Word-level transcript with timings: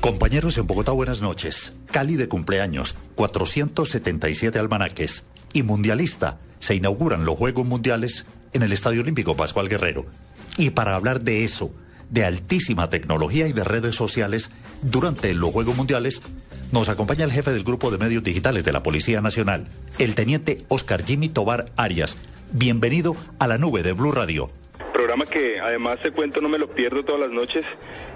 Compañeros 0.00 0.56
en 0.56 0.66
Bogotá, 0.66 0.92
buenas 0.92 1.20
noches. 1.20 1.74
Cali 1.90 2.16
de 2.16 2.28
cumpleaños, 2.28 2.94
477 3.14 4.58
almanaques. 4.58 5.24
Y 5.52 5.62
mundialista, 5.62 6.38
se 6.58 6.74
inauguran 6.74 7.26
los 7.26 7.36
Juegos 7.36 7.66
Mundiales 7.66 8.24
en 8.54 8.62
el 8.62 8.72
Estadio 8.72 9.02
Olímpico 9.02 9.36
Pascual 9.36 9.68
Guerrero. 9.68 10.06
Y 10.56 10.70
para 10.70 10.96
hablar 10.96 11.20
de 11.20 11.44
eso, 11.44 11.70
de 12.08 12.24
altísima 12.24 12.88
tecnología 12.88 13.48
y 13.48 13.52
de 13.52 13.64
redes 13.64 13.94
sociales 13.94 14.50
durante 14.80 15.34
los 15.34 15.52
Juegos 15.52 15.76
Mundiales, 15.76 16.22
nos 16.72 16.88
acompaña 16.88 17.24
el 17.24 17.32
jefe 17.32 17.52
del 17.52 17.62
grupo 17.62 17.90
de 17.90 17.98
medios 17.98 18.24
digitales 18.24 18.64
de 18.64 18.72
la 18.72 18.82
Policía 18.82 19.20
Nacional, 19.20 19.68
el 19.98 20.14
teniente 20.14 20.64
Oscar 20.68 21.04
Jimmy 21.04 21.28
Tobar 21.28 21.70
Arias. 21.76 22.16
Bienvenido 22.50 23.14
a 23.38 23.46
la 23.46 23.58
nube 23.58 23.82
de 23.82 23.92
Blue 23.92 24.12
Radio 24.12 24.50
programa 25.16 25.26
que 25.26 25.60
además 25.60 25.98
te 26.02 26.10
cuento 26.10 26.40
no 26.40 26.48
me 26.48 26.58
lo 26.58 26.68
pierdo 26.68 27.02
todas 27.02 27.20
las 27.22 27.30
noches. 27.30 27.64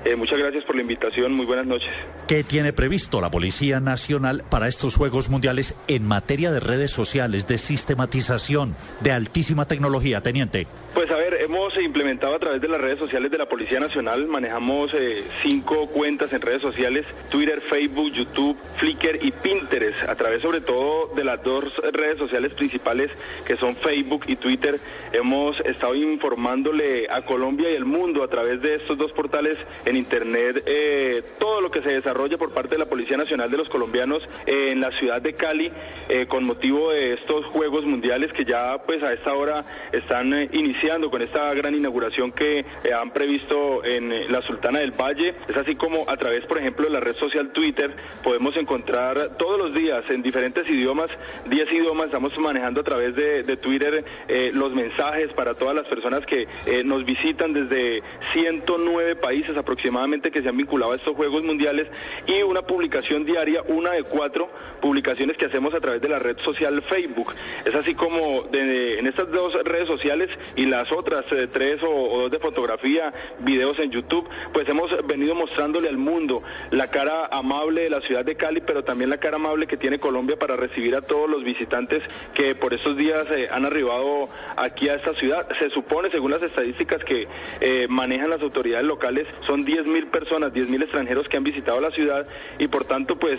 Eh, 0.04 0.16
muchas 0.16 0.38
gracias 0.38 0.64
por 0.64 0.76
la 0.76 0.82
invitación, 0.82 1.32
muy 1.32 1.46
buenas 1.46 1.66
noches. 1.66 1.92
¿Qué 2.26 2.42
tiene 2.44 2.72
previsto 2.72 3.20
la 3.20 3.30
Policía 3.30 3.80
Nacional 3.80 4.44
para 4.48 4.68
estos 4.68 4.96
Juegos 4.96 5.28
Mundiales 5.28 5.74
en 5.88 6.06
materia 6.06 6.50
de 6.50 6.60
redes 6.60 6.90
sociales, 6.90 7.46
de 7.46 7.58
sistematización, 7.58 8.74
de 9.00 9.12
altísima 9.12 9.66
tecnología, 9.66 10.22
teniente? 10.22 10.66
Pues 10.94 11.10
a 11.10 11.16
ver, 11.16 11.34
hemos 11.40 11.76
implementado 11.78 12.34
a 12.34 12.38
través 12.38 12.60
de 12.60 12.68
las 12.68 12.80
redes 12.80 12.98
sociales 12.98 13.30
de 13.30 13.38
la 13.38 13.46
Policía 13.46 13.78
Nacional, 13.78 14.26
manejamos 14.26 14.90
eh, 14.94 15.22
cinco 15.42 15.88
cuentas 15.88 16.32
en 16.32 16.40
redes 16.40 16.62
sociales, 16.62 17.06
Twitter, 17.30 17.60
Facebook, 17.60 18.12
YouTube, 18.12 18.56
Flickr 18.76 19.24
y 19.24 19.30
Pinterest, 19.30 20.08
a 20.08 20.14
través 20.16 20.42
sobre 20.42 20.60
todo 20.60 21.12
de 21.14 21.24
las 21.24 21.42
dos 21.42 21.64
redes 21.92 22.18
sociales 22.18 22.52
principales 22.54 23.10
que 23.46 23.56
son 23.56 23.76
Facebook 23.76 24.24
y 24.26 24.36
Twitter. 24.36 24.80
Hemos 25.12 25.60
estado 25.60 25.94
informándole 25.94 26.89
a 27.10 27.22
Colombia 27.22 27.70
y 27.70 27.74
el 27.74 27.84
mundo 27.84 28.22
a 28.22 28.28
través 28.28 28.60
de 28.62 28.76
estos 28.76 28.98
dos 28.98 29.12
portales 29.12 29.56
en 29.84 29.96
Internet 29.96 30.62
eh, 30.66 31.22
todo 31.38 31.60
lo 31.60 31.70
que 31.70 31.82
se 31.82 31.94
desarrolla 31.94 32.38
por 32.38 32.52
parte 32.52 32.74
de 32.74 32.78
la 32.78 32.86
Policía 32.86 33.16
Nacional 33.16 33.50
de 33.50 33.56
los 33.56 33.68
colombianos 33.68 34.22
en 34.46 34.80
la 34.80 34.90
ciudad 34.98 35.20
de 35.22 35.34
Cali 35.34 35.72
eh, 36.08 36.26
con 36.26 36.44
motivo 36.44 36.90
de 36.90 37.14
estos 37.14 37.46
Juegos 37.46 37.84
Mundiales 37.84 38.32
que 38.32 38.44
ya 38.44 38.78
pues 38.86 39.02
a 39.02 39.12
esta 39.12 39.34
hora 39.34 39.64
están 39.92 40.32
iniciando 40.52 41.10
con 41.10 41.22
esta 41.22 41.52
gran 41.54 41.74
inauguración 41.74 42.32
que 42.32 42.60
eh, 42.60 42.64
han 42.96 43.10
previsto 43.10 43.84
en 43.84 44.12
eh, 44.12 44.26
la 44.28 44.42
Sultana 44.42 44.80
del 44.80 44.92
Valle. 44.92 45.34
Es 45.48 45.56
así 45.56 45.74
como 45.74 46.08
a 46.08 46.16
través, 46.16 46.44
por 46.46 46.58
ejemplo, 46.58 46.86
de 46.86 46.90
la 46.90 47.00
red 47.00 47.16
social 47.16 47.50
Twitter 47.52 47.94
podemos 48.22 48.56
encontrar 48.56 49.36
todos 49.36 49.58
los 49.58 49.74
días 49.74 50.04
en 50.10 50.22
diferentes 50.22 50.68
idiomas, 50.68 51.08
10 51.48 51.72
idiomas, 51.72 52.06
estamos 52.06 52.36
manejando 52.38 52.80
a 52.80 52.84
través 52.84 53.14
de, 53.14 53.40
Twitter 53.60 54.04
eh, 54.28 54.50
los 54.54 54.72
mensajes 54.72 55.32
para 55.34 55.54
todas 55.54 55.74
las 55.74 55.86
personas 55.86 56.24
que 56.24 56.46
nos 56.84 57.04
visitan 57.04 57.52
desde 57.52 58.02
109 58.32 59.16
países 59.16 59.56
aproximadamente 59.56 60.30
que 60.30 60.42
se 60.42 60.48
han 60.48 60.56
vinculado 60.56 60.92
a 60.92 60.96
estos 60.96 61.16
Juegos 61.16 61.44
Mundiales 61.44 61.88
y 62.26 62.42
una 62.42 62.62
publicación 62.62 63.24
diaria, 63.24 63.62
una 63.68 63.92
de 63.92 64.02
cuatro 64.02 64.50
publicaciones 64.80 65.36
que 65.36 65.46
hacemos 65.46 65.74
a 65.74 65.80
través 65.80 66.00
de 66.00 66.08
la 66.08 66.18
red 66.18 66.36
social 66.44 66.82
Facebook. 66.88 67.34
Es 67.64 67.74
así 67.74 67.94
como 67.94 68.44
en 68.52 69.06
estas 69.06 69.30
dos 69.30 69.52
redes 69.64 69.88
sociales 69.88 70.28
y 70.56 70.66
las 70.66 70.90
otras 70.92 71.24
eh, 71.32 71.48
tres 71.52 71.80
o, 71.82 72.22
dos 72.22 72.30
de 72.30 72.38
fotografía, 72.38 73.12
videos 73.40 73.78
en 73.78 73.90
YouTube, 73.90 74.28
pues 74.52 74.68
hemos 74.68 74.90
venido 75.06 75.34
mostrándole 75.34 75.88
al 75.88 75.98
mundo 75.98 76.42
la 76.70 76.88
cara 76.88 77.26
amable 77.26 77.82
de 77.82 77.90
la 77.90 78.00
ciudad 78.00 78.24
de 78.24 78.36
Cali, 78.36 78.60
pero 78.60 78.84
también 78.84 79.10
la 79.10 79.18
cara 79.18 79.36
amable 79.36 79.66
que 79.66 79.76
tiene 79.76 79.98
Colombia 79.98 80.36
para 80.38 80.56
recibir 80.56 80.94
a 80.94 81.02
todos 81.02 81.28
los 81.28 81.42
visitantes 81.44 82.02
que 82.34 82.54
por 82.54 82.72
estos 82.72 82.96
días 82.96 83.30
eh, 83.30 83.48
han 83.50 83.64
arribado 83.64 84.28
aquí 84.56 84.88
a 84.88 84.94
esta 84.94 85.14
ciudad. 85.14 85.46
Se 85.58 85.70
supone, 85.70 86.10
según 86.10 86.30
las 86.30 86.42
estadísticas 86.42 86.59
que 87.06 87.26
eh, 87.60 87.86
manejan 87.88 88.30
las 88.30 88.40
autoridades 88.40 88.86
locales, 88.86 89.26
son 89.46 89.64
10 89.64 89.86
mil 89.86 90.06
personas, 90.06 90.52
10 90.52 90.68
mil 90.68 90.82
extranjeros 90.82 91.28
que 91.28 91.36
han 91.36 91.44
visitado 91.44 91.80
la 91.80 91.90
ciudad 91.90 92.26
y 92.58 92.68
por 92.68 92.84
tanto, 92.84 93.18
pues, 93.18 93.38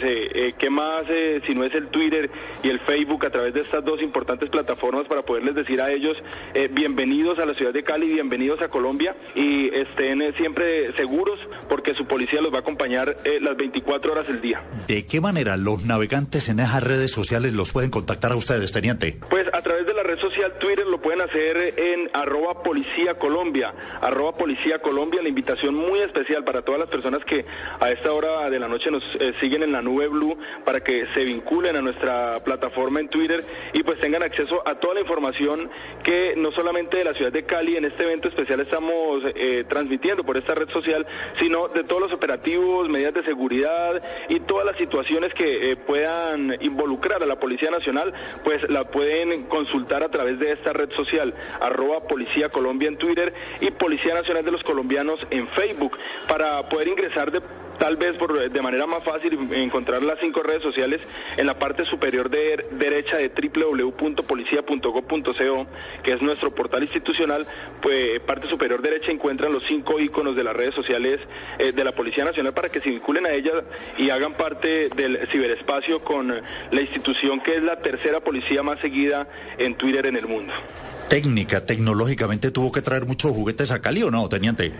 ¿qué 0.58 0.70
más 0.70 1.04
si 1.48 1.56
no 1.56 1.64
es 1.64 1.74
el 1.76 1.88
Twitter 1.88 2.30
y 2.64 2.70
el 2.70 2.80
Facebook 2.82 3.26
a 3.26 3.30
través 3.30 3.54
de 3.54 3.62
estas 3.62 3.84
dos 3.84 4.02
importantes 4.02 4.50
plataformas 4.50 5.06
para 5.06 5.22
poderles 5.22 5.56
decir 5.56 5.82
a 5.82 5.92
ellos 5.92 6.18
bienvenidos? 6.72 7.22
a 7.40 7.46
la 7.46 7.54
ciudad 7.54 7.72
de 7.72 7.84
Cali, 7.84 8.08
bienvenidos 8.08 8.62
a 8.62 8.68
Colombia 8.68 9.16
y 9.36 9.68
estén 9.74 10.22
eh, 10.22 10.34
siempre 10.38 10.94
seguros 10.98 11.40
porque 11.70 11.94
su 11.94 12.06
policía 12.06 12.42
los 12.42 12.52
va 12.52 12.58
a 12.58 12.62
acompañar 12.62 13.16
eh, 13.24 13.40
las 13.40 13.56
24 13.56 14.12
horas 14.12 14.28
del 14.28 14.42
día. 14.42 14.62
¿De 14.88 15.06
qué 15.06 15.22
manera 15.22 15.56
los 15.56 15.86
navegantes 15.86 16.50
en 16.50 16.60
esas 16.60 16.84
redes 16.84 17.12
sociales 17.12 17.54
los 17.54 17.72
pueden 17.72 17.90
contactar 17.90 18.32
a 18.32 18.36
ustedes, 18.36 18.72
teniente? 18.72 19.18
Pues 19.30 19.48
a 19.54 19.62
través 19.62 19.86
de 19.86 19.91
la 20.02 20.16
red 20.16 20.20
social 20.20 20.54
Twitter 20.58 20.88
lo 20.88 21.00
pueden 21.00 21.22
hacer 21.22 21.74
en 21.78 22.10
arroba 22.14 22.64
policía 22.64 23.20
Colombia, 23.20 23.72
arroba 24.02 24.32
policía 24.32 24.80
Colombia, 24.80 25.22
la 25.22 25.30
invitación 25.30 25.76
muy 25.76 26.00
especial 26.00 26.44
para 26.44 26.64
todas 26.64 26.80
las 26.80 26.90
personas 26.90 27.24
que 27.24 27.46
a 27.80 27.92
esta 27.92 28.12
hora 28.12 28.50
de 28.50 28.58
la 28.58 28.68
noche 28.68 28.90
nos 28.90 29.04
eh, 29.20 29.34
siguen 29.40 29.62
en 29.62 29.72
la 29.72 29.82
nube 29.82 30.08
Blue 30.08 30.36
para 30.66 30.80
que 30.80 31.06
se 31.14 31.20
vinculen 31.22 31.76
a 31.76 31.82
nuestra 31.84 32.40
plataforma 32.44 33.00
en 33.00 33.10
Twitter 33.10 33.44
y 33.74 33.84
pues 33.84 34.00
tengan 34.00 34.24
acceso 34.24 34.64
a 34.66 34.74
toda 34.76 34.96
la 34.96 35.02
información 35.02 35.70
que 36.04 36.34
no 36.36 36.52
solamente 36.52 36.98
de 36.98 37.04
la 37.04 37.14
ciudad 37.14 37.32
de 37.32 37.44
Cali 37.44 37.76
en 37.78 37.86
este 37.86 38.04
evento 38.04 38.28
especial 38.28 38.60
estamos 38.60 39.22
eh, 39.36 39.66
transmitiendo 39.70 40.24
por 40.24 40.36
esta 40.36 40.56
red 40.56 40.70
social, 40.70 41.06
sino 41.38 41.68
de 41.68 41.84
todos 41.84 42.02
los 42.02 42.14
operativos, 42.14 42.90
medidas 42.90 43.14
de 43.14 43.24
seguridad 43.24 44.02
y 44.30 44.40
todas 44.40 44.66
las 44.66 44.78
situaciones 44.78 45.32
que 45.36 45.72
eh, 45.72 45.76
puedan 45.76 46.56
involucrar 46.62 47.22
a 47.22 47.28
la 47.28 47.40
Policía 47.40 47.70
Nacional, 47.70 48.12
pues 48.44 48.68
la 48.68 48.86
pueden 48.86 49.44
consultar 49.44 49.91
a 49.98 50.10
través 50.10 50.40
de 50.40 50.54
esta 50.54 50.72
red 50.72 50.90
social, 50.92 51.34
arroba 51.60 52.00
Policía 52.08 52.48
Colombia 52.50 52.88
en 52.88 52.98
Twitter 52.98 53.34
y 53.60 53.72
Policía 53.72 54.14
Nacional 54.14 54.46
de 54.46 54.52
los 54.52 54.64
Colombianos 54.64 55.26
en 55.30 55.48
Facebook, 55.50 55.98
para 56.28 56.68
poder 56.70 56.88
ingresar 56.88 57.32
de 57.32 57.42
tal 57.82 57.98
vez 57.98 58.16
por, 58.16 58.50
de 58.52 58.62
manera 58.62 58.86
más 58.86 59.04
fácil 59.04 59.40
encontrar 59.56 60.04
las 60.04 60.20
cinco 60.20 60.44
redes 60.44 60.62
sociales 60.62 61.02
en 61.36 61.48
la 61.48 61.56
parte 61.56 61.84
superior 61.86 62.30
de, 62.30 62.64
derecha 62.74 63.18
de 63.18 63.30
www.policia.gov.co, 63.30 65.68
que 66.04 66.14
es 66.14 66.22
nuestro 66.22 66.54
portal 66.54 66.84
institucional, 66.84 67.48
pues 67.82 68.20
parte 68.20 68.46
superior 68.46 68.84
derecha 68.84 69.12
encuentran 69.12 69.52
los 69.52 69.64
cinco 69.68 70.00
iconos 70.00 70.36
de 70.36 70.44
las 70.44 70.56
redes 70.56 70.76
sociales 70.76 71.20
eh, 71.58 71.72
de 71.72 71.84
la 71.84 71.94
Policía 71.94 72.24
Nacional 72.24 72.54
para 72.54 72.70
que 72.70 72.82
se 72.82 72.92
vinculen 72.92 73.26
a 73.26 73.32
ellas 73.32 73.64
y 73.98 74.12
hagan 74.12 74.34
parte 74.34 74.90
del 74.90 75.28
ciberespacio 75.32 76.04
con 76.04 76.28
la 76.30 76.82
institución 76.82 77.42
que 77.42 77.56
es 77.56 77.64
la 77.64 77.82
tercera 77.82 78.20
policía 78.20 78.62
más 78.62 78.80
seguida 78.80 79.28
en 79.58 79.74
Twitter 79.74 80.06
en 80.06 80.18
el 80.18 80.28
mundo. 80.28 80.54
Técnica, 81.10 81.66
tecnológicamente 81.66 82.52
tuvo 82.52 82.72
que 82.72 82.84
traer 82.84 83.08
muchos 83.08 83.32
juguetes 83.32 83.72
a 83.72 83.82
Cali 83.82 84.04
o 84.04 84.12
no, 84.12 84.30
teniente? 84.30 84.72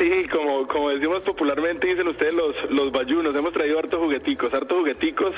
Sí, 0.00 0.26
como, 0.28 0.66
como 0.66 0.88
decimos 0.88 1.22
popularmente, 1.24 1.86
dicen 1.86 2.08
ustedes 2.08 2.32
los, 2.32 2.56
los 2.70 2.90
bayunos, 2.90 3.36
hemos 3.36 3.52
traído 3.52 3.78
hartos 3.78 3.98
jugueticos, 3.98 4.54
hartos 4.54 4.78
jugueticos 4.78 5.34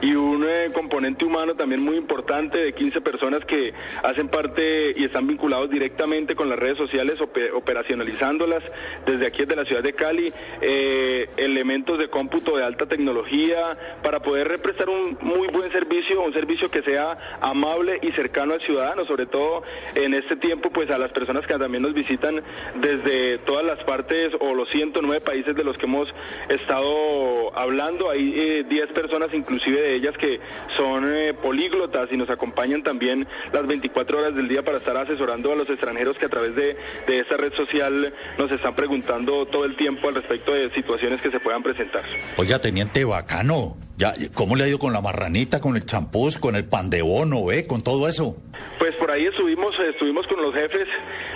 y 0.00 0.14
un 0.14 0.42
eh, 0.42 0.68
componente 0.72 1.26
humano 1.26 1.54
también 1.54 1.82
muy 1.82 1.96
importante 1.96 2.56
de 2.56 2.72
15 2.72 3.02
personas 3.02 3.44
que 3.44 3.74
hacen 4.02 4.28
parte 4.28 4.92
y 4.98 5.04
están 5.04 5.26
vinculados 5.26 5.68
directamente 5.68 6.34
con 6.34 6.48
las 6.48 6.58
redes 6.58 6.78
sociales, 6.78 7.18
operacionalizándolas 7.20 8.62
desde 9.04 9.26
aquí 9.26 9.42
desde 9.42 9.56
la 9.56 9.66
ciudad 9.66 9.82
de 9.82 9.92
Cali, 9.92 10.32
eh, 10.62 11.28
elementos 11.36 11.98
de 11.98 12.08
cómputo 12.08 12.56
de 12.56 12.64
alta 12.64 12.86
tecnología 12.86 13.76
para 14.02 14.20
poder 14.20 14.62
prestar 14.62 14.88
un 14.88 15.18
muy 15.20 15.48
buen 15.48 15.70
servicio, 15.72 16.22
un 16.22 16.32
servicio 16.32 16.70
que 16.70 16.80
sea 16.80 17.38
amable 17.42 17.98
y 18.00 18.10
cercano 18.12 18.54
al 18.54 18.62
ciudadano, 18.62 19.04
sobre 19.04 19.26
todo 19.26 19.62
en 19.94 20.14
este 20.14 20.36
tiempo, 20.36 20.70
pues 20.70 20.90
a 20.90 20.96
las 20.96 21.10
personas 21.10 21.46
que 21.46 21.52
también 21.58 21.82
nos 21.82 21.92
visitan 21.92 22.42
desde 22.80 23.36
todas 23.40 23.66
las 23.66 23.84
partes 23.84 24.05
o 24.40 24.54
los 24.54 24.68
109 24.70 25.20
países 25.20 25.54
de 25.54 25.64
los 25.64 25.76
que 25.76 25.86
hemos 25.86 26.08
estado 26.48 27.56
hablando. 27.56 28.10
Hay 28.10 28.62
10 28.62 28.70
eh, 28.70 28.92
personas, 28.94 29.28
inclusive 29.32 29.80
de 29.80 29.96
ellas, 29.96 30.14
que 30.18 30.40
son 30.76 31.04
eh, 31.06 31.34
políglotas 31.34 32.08
y 32.12 32.16
nos 32.16 32.30
acompañan 32.30 32.82
también 32.82 33.26
las 33.52 33.66
24 33.66 34.18
horas 34.18 34.34
del 34.34 34.48
día 34.48 34.62
para 34.62 34.78
estar 34.78 34.96
asesorando 34.96 35.52
a 35.52 35.56
los 35.56 35.68
extranjeros 35.68 36.16
que 36.18 36.26
a 36.26 36.28
través 36.28 36.54
de, 36.54 36.76
de 37.06 37.18
esta 37.18 37.36
red 37.36 37.52
social 37.54 38.12
nos 38.38 38.50
están 38.52 38.74
preguntando 38.74 39.46
todo 39.46 39.64
el 39.64 39.76
tiempo 39.76 40.08
al 40.08 40.14
respecto 40.14 40.52
de 40.52 40.72
situaciones 40.74 41.20
que 41.20 41.30
se 41.30 41.40
puedan 41.40 41.62
presentar. 41.62 42.04
Oiga, 42.36 42.58
teniente 42.60 43.04
bacano, 43.04 43.76
ya, 43.96 44.12
¿cómo 44.34 44.56
le 44.56 44.64
ha 44.64 44.68
ido 44.68 44.78
con 44.78 44.92
la 44.92 45.00
marranita, 45.00 45.60
con 45.60 45.76
el 45.76 45.84
champús, 45.84 46.38
con 46.38 46.54
el 46.54 46.66
pan 46.66 46.90
de 46.90 47.02
bono, 47.02 47.50
eh, 47.50 47.66
con 47.66 47.80
todo 47.80 48.08
eso? 48.08 48.36
Pues 48.78 48.94
por 48.96 49.10
ahí 49.10 49.26
estuvimos, 49.26 49.74
estuvimos 49.90 50.26
con 50.26 50.40
los 50.42 50.54
jefes 50.54 50.86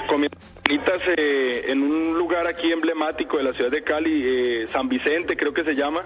comiendo 0.08 0.36
eh, 1.16 1.64
en 1.68 1.82
un 1.82 2.16
lugar 2.16 2.46
aquí 2.46 2.70
emblemático 2.70 3.38
de 3.38 3.42
la 3.44 3.52
ciudad 3.52 3.70
de 3.70 3.82
Cali, 3.82 4.22
eh, 4.24 4.66
San 4.68 4.88
Vicente 4.88 5.36
creo 5.36 5.52
que 5.52 5.64
se 5.64 5.74
llama. 5.74 6.04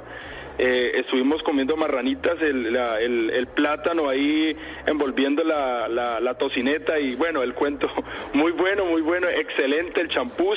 Eh, 0.57 0.93
estuvimos 1.01 1.43
comiendo 1.43 1.77
marranitas, 1.77 2.41
el, 2.41 2.77
el, 2.77 3.47
plátano 3.49 4.09
ahí 4.09 4.57
envolviendo 4.87 5.43
la, 5.43 5.89
la, 5.89 6.35
tocineta 6.35 6.97
y 7.01 7.17
bueno, 7.17 7.43
el 7.43 7.55
cuento 7.55 7.89
muy 8.35 8.53
bueno, 8.53 8.85
muy 8.85 9.03
bueno, 9.03 9.27
excelente 9.29 10.01
el 10.01 10.09
champús. 10.09 10.57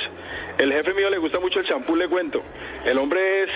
El 0.60 0.72
jefe 0.72 0.94
mío 0.94 1.10
le 1.10 1.18
gusta 1.18 1.40
mucho 1.40 1.60
el 1.60 1.68
champús, 1.68 1.98
le 1.98 2.08
cuento. 2.08 2.44
El 2.86 2.98
hombre 3.00 3.44
es 3.44 3.50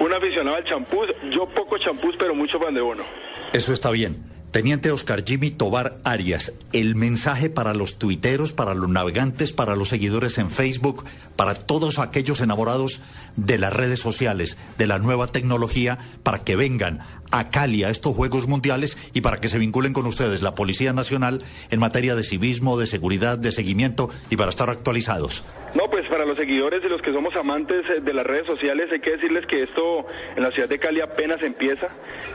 un 0.00 0.12
aficionado 0.12 0.56
al 0.56 0.64
champús, 0.64 1.06
yo 1.30 1.46
poco 1.46 1.78
champús, 1.78 2.16
pero 2.18 2.34
mucho 2.34 2.58
pan 2.58 2.74
de 2.74 2.80
bono. 2.80 3.04
Eso 3.52 3.72
está 3.72 3.92
bien. 3.92 4.37
Teniente 4.50 4.90
Oscar 4.90 5.24
Jimmy 5.26 5.50
Tobar 5.50 5.98
Arias, 6.04 6.54
el 6.72 6.94
mensaje 6.94 7.50
para 7.50 7.74
los 7.74 7.98
tuiteros, 7.98 8.54
para 8.54 8.74
los 8.74 8.88
navegantes, 8.88 9.52
para 9.52 9.76
los 9.76 9.90
seguidores 9.90 10.38
en 10.38 10.50
Facebook, 10.50 11.04
para 11.36 11.54
todos 11.54 11.98
aquellos 11.98 12.40
enamorados 12.40 13.02
de 13.36 13.58
las 13.58 13.74
redes 13.74 14.00
sociales, 14.00 14.56
de 14.78 14.86
la 14.86 14.98
nueva 14.98 15.26
tecnología, 15.26 15.98
para 16.22 16.44
que 16.44 16.56
vengan 16.56 17.00
a 17.30 17.50
Cali 17.50 17.84
a 17.84 17.90
estos 17.90 18.16
Juegos 18.16 18.48
Mundiales 18.48 18.96
y 19.12 19.20
para 19.20 19.38
que 19.38 19.50
se 19.50 19.58
vinculen 19.58 19.92
con 19.92 20.06
ustedes, 20.06 20.40
la 20.40 20.54
Policía 20.54 20.94
Nacional, 20.94 21.44
en 21.70 21.78
materia 21.78 22.14
de 22.14 22.24
civismo, 22.24 22.78
de 22.78 22.86
seguridad, 22.86 23.36
de 23.36 23.52
seguimiento 23.52 24.08
y 24.30 24.36
para 24.36 24.48
estar 24.48 24.70
actualizados. 24.70 25.44
No, 25.74 25.84
pues 25.90 26.08
para 26.08 26.24
los 26.24 26.38
seguidores 26.38 26.82
y 26.82 26.88
los 26.88 27.02
que 27.02 27.12
somos 27.12 27.36
amantes 27.36 27.84
eh, 27.90 28.00
de 28.00 28.14
las 28.14 28.24
redes 28.24 28.46
sociales 28.46 28.90
hay 28.90 29.00
que 29.00 29.12
decirles 29.12 29.44
que 29.46 29.64
esto 29.64 30.06
en 30.34 30.42
la 30.42 30.50
ciudad 30.50 30.68
de 30.68 30.78
Cali 30.78 31.02
apenas 31.02 31.42
empieza, 31.42 31.88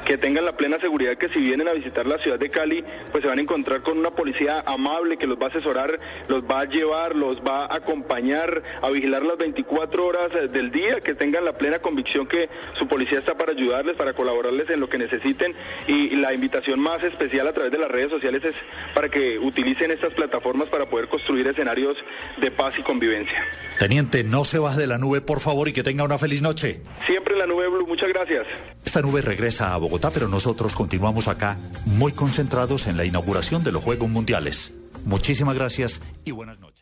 que 0.05 0.17
tengan 0.17 0.45
la 0.45 0.55
plena 0.55 0.77
seguridad 0.77 1.17
que 1.17 1.29
si 1.29 1.39
vienen 1.39 1.67
a 1.67 1.73
visitar 1.73 2.05
la 2.05 2.19
ciudad 2.19 2.37
de 2.37 2.49
Cali, 2.49 2.83
pues 3.11 3.23
se 3.23 3.27
van 3.27 3.39
a 3.39 3.41
encontrar 3.41 3.81
con 3.81 3.97
una 3.97 4.11
policía 4.11 4.61
amable 4.67 5.17
que 5.17 5.25
los 5.25 5.39
va 5.39 5.47
a 5.47 5.49
asesorar, 5.49 5.99
los 6.27 6.43
va 6.43 6.61
a 6.61 6.65
llevar, 6.65 7.15
los 7.15 7.37
va 7.41 7.65
a 7.65 7.77
acompañar, 7.77 8.61
a 8.81 8.89
vigilar 8.91 9.23
las 9.23 9.37
24 9.37 10.05
horas 10.05 10.29
eh, 10.35 10.47
del 10.49 10.71
día, 10.71 10.99
que 11.03 11.15
tengan 11.15 11.43
la 11.43 11.53
plena 11.53 11.79
convicción 11.79 12.27
que 12.27 12.49
su 12.77 12.87
policía 12.87 13.17
está 13.17 13.35
para 13.35 13.53
ayudarles, 13.53 13.97
para 13.97 14.13
colaborarles 14.13 14.69
en 14.69 14.79
lo 14.79 14.87
que 14.87 14.99
necesiten 14.99 15.55
y 15.87 16.15
la 16.17 16.33
invitación 16.33 16.79
más 16.79 17.03
especial 17.03 17.47
a 17.47 17.53
través 17.53 17.71
de 17.71 17.79
las 17.79 17.89
redes 17.89 18.11
sociales 18.11 18.43
es 18.43 18.55
para 18.93 19.09
que 19.09 19.39
utilicen 19.39 19.89
estas 19.89 20.13
plataformas 20.13 20.69
para 20.69 20.85
poder 20.85 21.07
construir 21.07 21.47
escenarios 21.47 21.97
de 22.39 22.51
paz 22.51 22.77
y 22.77 22.83
convivencia. 22.83 23.22
Teniente, 23.79 24.23
no 24.23 24.45
se 24.45 24.59
baje 24.59 24.79
de 24.79 24.87
la 24.87 24.97
nube, 24.97 25.21
por 25.21 25.39
favor, 25.39 25.67
y 25.67 25.73
que 25.73 25.83
tenga 25.83 26.03
una 26.03 26.17
feliz 26.17 26.41
noche. 26.41 26.81
Siempre 27.05 27.33
en 27.33 27.39
la 27.39 27.45
nube 27.45 27.67
Blue, 27.69 27.87
muchas 27.87 28.09
gracias. 28.09 28.45
Esta 28.85 29.01
nube 29.01 29.21
regresa 29.21 29.73
a 29.73 29.77
Bogotá, 29.77 30.11
pero 30.11 30.27
nosotros 30.27 30.75
continuamos 30.75 31.27
acá 31.27 31.57
muy 31.85 32.11
concentrados 32.11 32.87
en 32.87 32.97
la 32.97 33.05
inauguración 33.05 33.63
de 33.63 33.71
los 33.71 33.83
Juegos 33.83 34.09
Mundiales. 34.09 34.73
Muchísimas 35.05 35.55
gracias 35.55 36.01
y 36.23 36.31
buenas 36.31 36.59
noches. 36.59 36.72